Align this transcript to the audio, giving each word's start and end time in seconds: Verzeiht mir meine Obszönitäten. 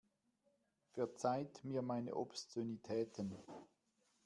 Verzeiht 0.93 1.63
mir 1.63 1.83
meine 1.83 2.15
Obszönitäten. 2.15 3.35